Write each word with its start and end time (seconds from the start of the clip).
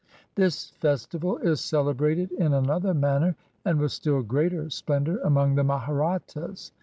This 0.33 0.71
festival 0.71 1.37
is 1.37 1.61
celebrated 1.61 2.31
in 2.31 2.53
another 2.53 2.91
manner, 2.91 3.35
and 3.63 3.79
with 3.79 3.91
still 3.91 4.23
greater 4.23 4.67
splendor, 4.71 5.19
among 5.19 5.53
the 5.53 5.63
Mahrattas. 5.63 6.71